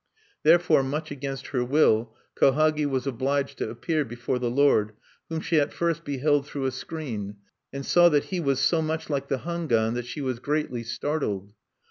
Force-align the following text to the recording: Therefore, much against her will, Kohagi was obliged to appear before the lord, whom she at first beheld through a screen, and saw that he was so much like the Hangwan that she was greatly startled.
Therefore, 0.41 0.81
much 0.81 1.11
against 1.11 1.45
her 1.49 1.63
will, 1.63 2.15
Kohagi 2.35 2.87
was 2.87 3.05
obliged 3.05 3.59
to 3.59 3.69
appear 3.69 4.03
before 4.03 4.39
the 4.39 4.49
lord, 4.49 4.93
whom 5.29 5.41
she 5.41 5.59
at 5.59 5.71
first 5.71 6.03
beheld 6.03 6.47
through 6.47 6.65
a 6.65 6.71
screen, 6.71 7.35
and 7.71 7.85
saw 7.85 8.09
that 8.09 8.23
he 8.33 8.39
was 8.39 8.59
so 8.59 8.81
much 8.81 9.11
like 9.11 9.27
the 9.27 9.41
Hangwan 9.45 9.93
that 9.93 10.07
she 10.07 10.19
was 10.21 10.39
greatly 10.39 10.81
startled. 10.81 11.53